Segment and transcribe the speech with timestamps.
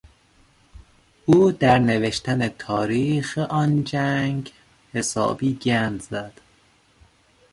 [1.25, 4.53] او در نوشتن تاریخ آن جنگ
[4.93, 6.41] حسابی گند زد.